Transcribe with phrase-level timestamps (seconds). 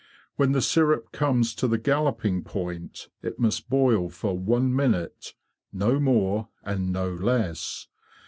[0.35, 5.35] When the syrup comes to the galloping point it must boil for one minute,
[5.71, 7.85] no more and no less.